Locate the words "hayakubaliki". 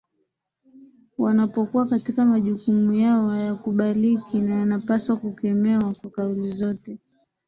3.29-4.39